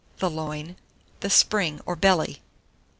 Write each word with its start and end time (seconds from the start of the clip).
The 0.17 0.31
loin. 0.31 0.65
3. 0.65 0.75
The 1.19 1.29
spring, 1.29 1.79
or 1.85 1.95
belly. 1.95 2.41